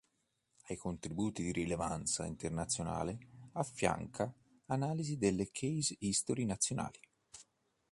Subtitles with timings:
[0.69, 3.19] A contributi di rilevanza internazionale
[3.51, 4.33] affianca
[4.65, 6.99] analisi delle "case history" nazionali.